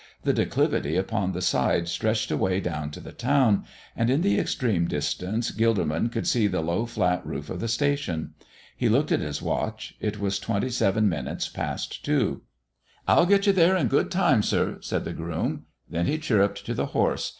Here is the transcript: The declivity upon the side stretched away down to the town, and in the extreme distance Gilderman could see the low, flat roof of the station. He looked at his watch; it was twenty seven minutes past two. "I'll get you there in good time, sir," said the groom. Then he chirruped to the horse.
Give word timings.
The 0.23 0.33
declivity 0.33 0.95
upon 0.95 1.31
the 1.33 1.43
side 1.43 1.87
stretched 1.87 2.31
away 2.31 2.59
down 2.59 2.89
to 2.89 2.99
the 2.99 3.11
town, 3.11 3.65
and 3.95 4.09
in 4.09 4.23
the 4.23 4.39
extreme 4.39 4.87
distance 4.87 5.51
Gilderman 5.51 6.09
could 6.11 6.25
see 6.25 6.47
the 6.47 6.61
low, 6.63 6.87
flat 6.87 7.23
roof 7.23 7.51
of 7.51 7.59
the 7.59 7.67
station. 7.67 8.33
He 8.75 8.89
looked 8.89 9.11
at 9.11 9.19
his 9.19 9.43
watch; 9.43 9.95
it 9.99 10.19
was 10.19 10.39
twenty 10.39 10.71
seven 10.71 11.07
minutes 11.07 11.49
past 11.49 12.03
two. 12.03 12.41
"I'll 13.07 13.27
get 13.27 13.45
you 13.45 13.53
there 13.53 13.75
in 13.77 13.89
good 13.89 14.09
time, 14.09 14.41
sir," 14.41 14.79
said 14.81 15.05
the 15.05 15.13
groom. 15.13 15.65
Then 15.87 16.07
he 16.07 16.17
chirruped 16.17 16.65
to 16.65 16.73
the 16.73 16.87
horse. 16.97 17.29